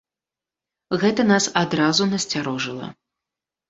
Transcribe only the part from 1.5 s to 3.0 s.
адразу насцярожыла.